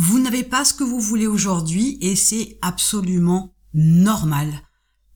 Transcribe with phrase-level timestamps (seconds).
[0.00, 4.62] Vous n'avez pas ce que vous voulez aujourd'hui et c'est absolument normal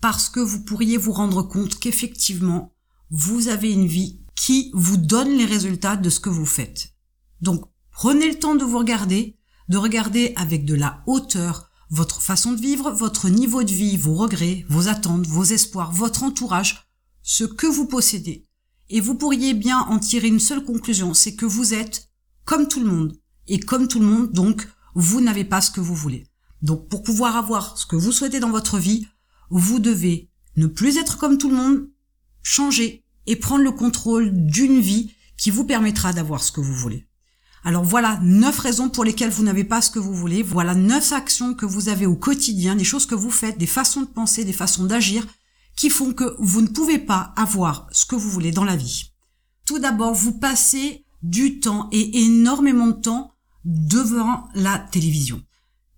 [0.00, 2.72] parce que vous pourriez vous rendre compte qu'effectivement,
[3.10, 6.94] vous avez une vie qui vous donne les résultats de ce que vous faites.
[7.40, 9.36] Donc, prenez le temps de vous regarder,
[9.68, 14.14] de regarder avec de la hauteur votre façon de vivre, votre niveau de vie, vos
[14.14, 16.88] regrets, vos attentes, vos espoirs, votre entourage,
[17.24, 18.46] ce que vous possédez.
[18.90, 22.12] Et vous pourriez bien en tirer une seule conclusion, c'est que vous êtes
[22.44, 23.18] comme tout le monde.
[23.48, 26.26] Et comme tout le monde, donc, vous n'avez pas ce que vous voulez.
[26.62, 29.06] Donc, pour pouvoir avoir ce que vous souhaitez dans votre vie,
[29.50, 31.88] vous devez ne plus être comme tout le monde,
[32.42, 37.06] changer et prendre le contrôle d'une vie qui vous permettra d'avoir ce que vous voulez.
[37.64, 40.42] Alors voilà neuf raisons pour lesquelles vous n'avez pas ce que vous voulez.
[40.42, 44.02] Voilà neuf actions que vous avez au quotidien, des choses que vous faites, des façons
[44.02, 45.26] de penser, des façons d'agir
[45.76, 49.12] qui font que vous ne pouvez pas avoir ce que vous voulez dans la vie.
[49.64, 53.32] Tout d'abord, vous passez du temps et énormément de temps
[53.68, 55.42] devant la télévision.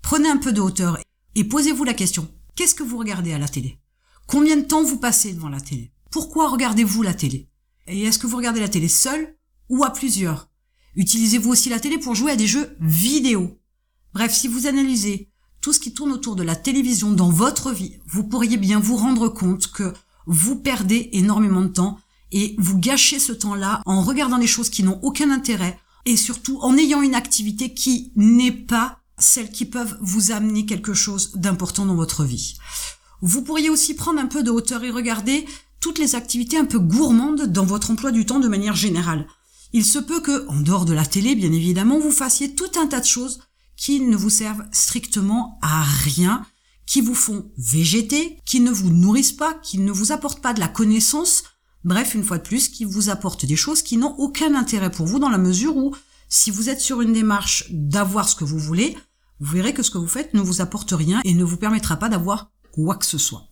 [0.00, 0.98] Prenez un peu de hauteur
[1.34, 3.78] et posez-vous la question, qu'est-ce que vous regardez à la télé?
[4.26, 5.92] Combien de temps vous passez devant la télé?
[6.10, 7.50] Pourquoi regardez-vous la télé?
[7.86, 9.36] Et est-ce que vous regardez la télé seul
[9.68, 10.48] ou à plusieurs?
[10.96, 13.60] Utilisez-vous aussi la télé pour jouer à des jeux vidéo?
[14.14, 17.98] Bref, si vous analysez tout ce qui tourne autour de la télévision dans votre vie,
[18.06, 19.92] vous pourriez bien vous rendre compte que
[20.26, 21.98] vous perdez énormément de temps
[22.32, 26.58] et vous gâchez ce temps-là en regardant des choses qui n'ont aucun intérêt et surtout
[26.60, 31.86] en ayant une activité qui n'est pas celle qui peuvent vous amener quelque chose d'important
[31.86, 32.56] dans votre vie.
[33.20, 35.44] Vous pourriez aussi prendre un peu de hauteur et regarder
[35.80, 39.26] toutes les activités un peu gourmandes dans votre emploi du temps de manière générale.
[39.72, 42.86] Il se peut que, en dehors de la télé, bien évidemment, vous fassiez tout un
[42.86, 43.40] tas de choses
[43.76, 46.44] qui ne vous servent strictement à rien,
[46.86, 50.60] qui vous font végéter, qui ne vous nourrissent pas, qui ne vous apportent pas de
[50.60, 51.44] la connaissance,
[51.84, 55.06] bref, une fois de plus, qui vous apportent des choses qui n'ont aucun intérêt pour
[55.06, 55.94] vous dans la mesure où,
[56.28, 58.96] si vous êtes sur une démarche d'avoir ce que vous voulez,
[59.40, 61.96] vous verrez que ce que vous faites ne vous apporte rien et ne vous permettra
[61.96, 63.48] pas d'avoir quoi que ce soit.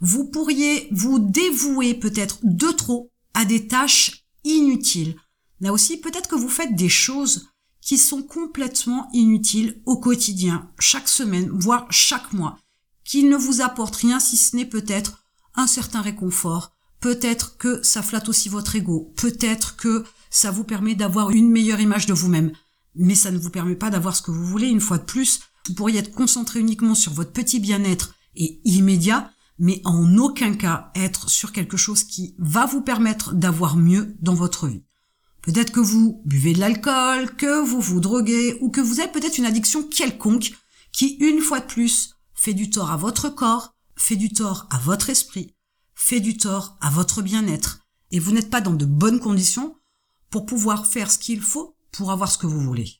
[0.00, 5.16] Vous pourriez vous dévouer peut-être de trop à des tâches inutiles,
[5.60, 7.48] Là aussi, peut-être que vous faites des choses
[7.80, 12.58] qui sont complètement inutiles au quotidien, chaque semaine, voire chaque mois,
[13.04, 15.24] qui ne vous apportent rien si ce n'est peut-être
[15.54, 20.94] un certain réconfort, peut-être que ça flatte aussi votre ego, peut-être que ça vous permet
[20.94, 22.52] d'avoir une meilleure image de vous-même,
[22.94, 25.40] mais ça ne vous permet pas d'avoir ce que vous voulez une fois de plus.
[25.66, 30.90] Vous pourriez être concentré uniquement sur votre petit bien-être et immédiat, mais en aucun cas
[30.94, 34.82] être sur quelque chose qui va vous permettre d'avoir mieux dans votre vie.
[35.42, 39.38] Peut-être que vous buvez de l'alcool, que vous vous droguez, ou que vous avez peut-être
[39.38, 40.52] une addiction quelconque
[40.92, 44.78] qui, une fois de plus, fait du tort à votre corps, fait du tort à
[44.78, 45.54] votre esprit,
[46.02, 47.80] fait du tort à votre bien-être,
[48.10, 49.76] et vous n'êtes pas dans de bonnes conditions
[50.30, 52.96] pour pouvoir faire ce qu'il faut pour avoir ce que vous voulez.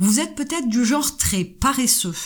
[0.00, 2.16] Vous êtes peut-être du genre très paresseux,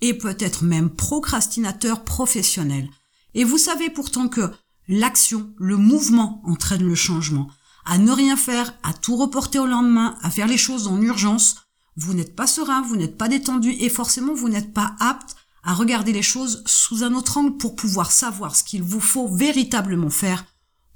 [0.00, 2.88] et peut-être même procrastinateur professionnel,
[3.34, 4.52] et vous savez pourtant que
[4.86, 7.50] l'action, le mouvement entraîne le changement,
[7.84, 11.56] à ne rien faire, à tout reporter au lendemain, à faire les choses en urgence,
[11.96, 15.74] vous n'êtes pas serein, vous n'êtes pas détendu et forcément vous n'êtes pas apte à
[15.74, 20.10] regarder les choses sous un autre angle pour pouvoir savoir ce qu'il vous faut véritablement
[20.10, 20.46] faire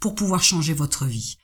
[0.00, 1.36] pour pouvoir changer votre vie.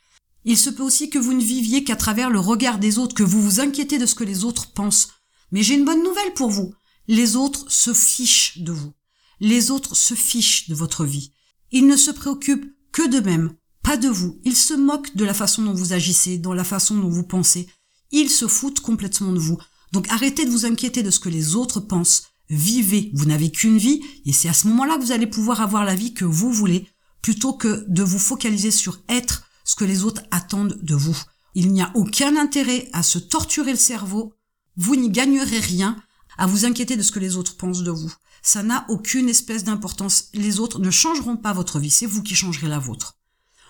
[0.44, 3.22] Il se peut aussi que vous ne viviez qu'à travers le regard des autres, que
[3.22, 5.08] vous vous inquiétez de ce que les autres pensent.
[5.52, 6.74] Mais j'ai une bonne nouvelle pour vous.
[7.08, 8.92] Les autres se fichent de vous.
[9.40, 11.32] Les autres se fichent de votre vie.
[11.72, 13.52] Ils ne se préoccupent que d'eux-mêmes,
[13.82, 14.40] pas de vous.
[14.44, 17.68] Ils se moquent de la façon dont vous agissez, dans la façon dont vous pensez.
[18.10, 19.58] Ils se foutent complètement de vous.
[19.92, 22.24] Donc arrêtez de vous inquiéter de ce que les autres pensent.
[22.50, 23.10] Vivez.
[23.14, 25.94] Vous n'avez qu'une vie et c'est à ce moment-là que vous allez pouvoir avoir la
[25.94, 26.88] vie que vous voulez
[27.22, 31.16] plutôt que de vous focaliser sur être ce que les autres attendent de vous.
[31.54, 34.34] Il n'y a aucun intérêt à se torturer le cerveau.
[34.76, 35.96] Vous n'y gagnerez rien
[36.38, 38.12] à vous inquiéter de ce que les autres pensent de vous.
[38.42, 40.28] Ça n'a aucune espèce d'importance.
[40.34, 43.18] Les autres ne changeront pas votre vie, c'est vous qui changerez la vôtre.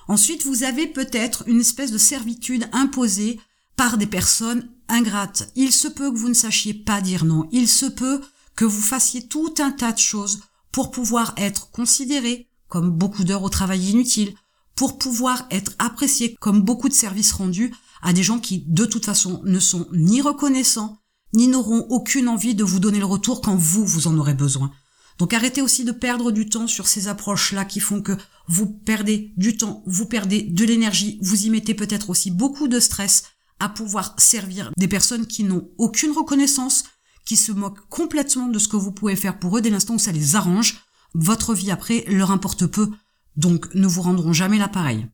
[0.09, 3.41] Ensuite, vous avez peut-être une espèce de servitude imposée
[3.77, 5.51] par des personnes ingrates.
[5.57, 7.49] Il se peut que vous ne sachiez pas dire non.
[7.53, 8.21] Il se peut
[8.61, 10.41] que vous fassiez tout un tas de choses
[10.71, 14.35] pour pouvoir être considéré comme beaucoup d'heures au travail inutile,
[14.75, 19.07] pour pouvoir être apprécié comme beaucoup de services rendus à des gens qui, de toute
[19.07, 20.99] façon, ne sont ni reconnaissants,
[21.33, 24.71] ni n'auront aucune envie de vous donner le retour quand vous, vous en aurez besoin.
[25.17, 29.33] Donc arrêtez aussi de perdre du temps sur ces approches-là qui font que vous perdez
[29.39, 33.23] du temps, vous perdez de l'énergie, vous y mettez peut-être aussi beaucoup de stress
[33.59, 36.85] à pouvoir servir des personnes qui n'ont aucune reconnaissance,
[37.25, 39.99] qui se moquent complètement de ce que vous pouvez faire pour eux dès l'instant où
[39.99, 40.81] ça les arrange.
[41.15, 42.91] Votre vie après leur importe peu,
[43.37, 45.09] donc ne vous rendront jamais l'appareil.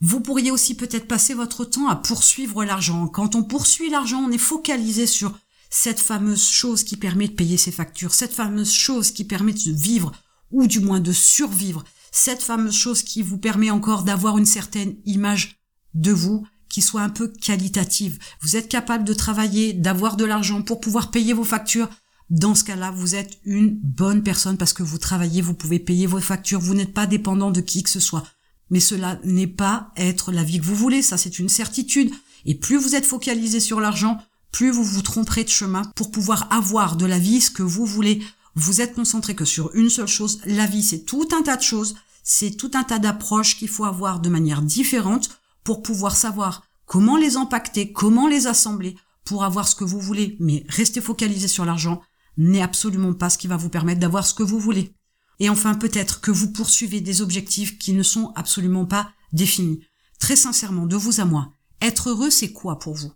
[0.00, 3.06] Vous pourriez aussi peut-être passer votre temps à poursuivre l'argent.
[3.08, 5.32] Quand on poursuit l'argent, on est focalisé sur
[5.70, 9.72] cette fameuse chose qui permet de payer ses factures, cette fameuse chose qui permet de
[9.72, 10.12] vivre
[10.50, 14.94] ou du moins de survivre, cette fameuse chose qui vous permet encore d'avoir une certaine
[15.04, 15.58] image
[15.94, 18.18] de vous qui soit un peu qualitative.
[18.40, 21.88] Vous êtes capable de travailler, d'avoir de l'argent pour pouvoir payer vos factures.
[22.30, 26.06] Dans ce cas-là, vous êtes une bonne personne parce que vous travaillez, vous pouvez payer
[26.06, 28.24] vos factures, vous n'êtes pas dépendant de qui que ce soit.
[28.70, 32.10] Mais cela n'est pas être la vie que vous voulez, ça c'est une certitude.
[32.46, 34.18] Et plus vous êtes focalisé sur l'argent,
[34.52, 37.86] plus vous vous tromperez de chemin pour pouvoir avoir de la vie ce que vous
[37.86, 38.22] voulez.
[38.54, 40.40] Vous êtes concentré que sur une seule chose.
[40.46, 41.96] La vie, c'est tout un tas de choses.
[42.22, 45.30] C'est tout un tas d'approches qu'il faut avoir de manière différente
[45.64, 50.36] pour pouvoir savoir comment les impacter, comment les assembler pour avoir ce que vous voulez.
[50.40, 52.02] Mais rester focalisé sur l'argent
[52.36, 54.94] n'est absolument pas ce qui va vous permettre d'avoir ce que vous voulez.
[55.40, 59.80] Et enfin, peut-être que vous poursuivez des objectifs qui ne sont absolument pas définis.
[60.20, 63.12] Très sincèrement, de vous à moi, être heureux, c'est quoi pour vous?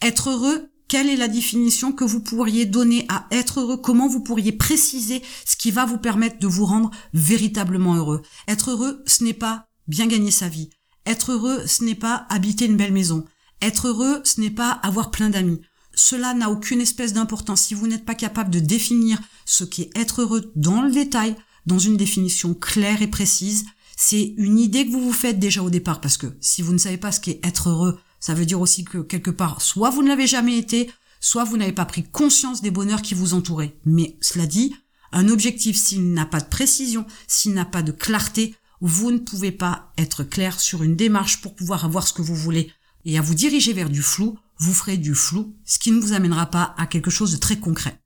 [0.00, 3.76] Être heureux, quelle est la définition que vous pourriez donner à être heureux?
[3.76, 8.22] Comment vous pourriez préciser ce qui va vous permettre de vous rendre véritablement heureux?
[8.48, 10.70] Être heureux, ce n'est pas bien gagner sa vie.
[11.06, 13.24] Être heureux, ce n'est pas habiter une belle maison.
[13.62, 15.60] Être heureux, ce n'est pas avoir plein d'amis.
[15.94, 20.22] Cela n'a aucune espèce d'importance si vous n'êtes pas capable de définir ce qu'est être
[20.22, 23.64] heureux dans le détail, dans une définition claire et précise.
[23.96, 26.78] C'est une idée que vous vous faites déjà au départ parce que si vous ne
[26.78, 30.02] savez pas ce qu'est être heureux, ça veut dire aussi que quelque part, soit vous
[30.02, 33.78] ne l'avez jamais été, soit vous n'avez pas pris conscience des bonheurs qui vous entouraient.
[33.86, 34.74] Mais cela dit,
[35.12, 39.52] un objectif, s'il n'a pas de précision, s'il n'a pas de clarté, vous ne pouvez
[39.52, 42.72] pas être clair sur une démarche pour pouvoir avoir ce que vous voulez.
[43.04, 46.12] Et à vous diriger vers du flou, vous ferez du flou, ce qui ne vous
[46.12, 48.00] amènera pas à quelque chose de très concret.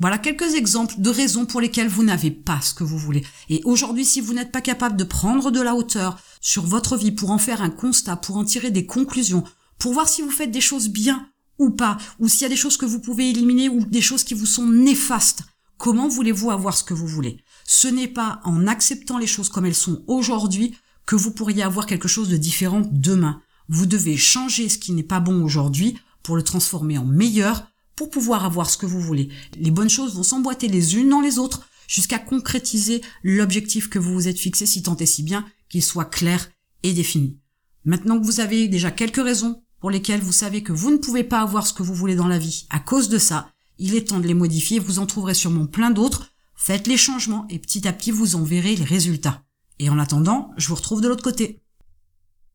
[0.00, 3.24] Voilà quelques exemples de raisons pour lesquelles vous n'avez pas ce que vous voulez.
[3.48, 7.12] Et aujourd'hui, si vous n'êtes pas capable de prendre de la hauteur sur votre vie
[7.12, 9.44] pour en faire un constat, pour en tirer des conclusions,
[9.78, 11.28] pour voir si vous faites des choses bien
[11.58, 14.24] ou pas, ou s'il y a des choses que vous pouvez éliminer ou des choses
[14.24, 15.44] qui vous sont néfastes,
[15.78, 17.38] comment voulez-vous avoir ce que vous voulez?
[17.64, 20.76] Ce n'est pas en acceptant les choses comme elles sont aujourd'hui
[21.06, 23.40] que vous pourriez avoir quelque chose de différent demain.
[23.68, 27.66] Vous devez changer ce qui n'est pas bon aujourd'hui pour le transformer en meilleur
[27.96, 29.28] pour pouvoir avoir ce que vous voulez.
[29.56, 34.14] Les bonnes choses vont s'emboîter les unes dans les autres jusqu'à concrétiser l'objectif que vous
[34.14, 36.50] vous êtes fixé si tant est si bien qu'il soit clair
[36.82, 37.38] et défini.
[37.84, 41.24] Maintenant que vous avez déjà quelques raisons pour lesquelles vous savez que vous ne pouvez
[41.24, 44.08] pas avoir ce que vous voulez dans la vie à cause de ça, il est
[44.08, 47.86] temps de les modifier, vous en trouverez sûrement plein d'autres, faites les changements et petit
[47.88, 49.42] à petit vous en verrez les résultats.
[49.78, 51.63] Et en attendant, je vous retrouve de l'autre côté.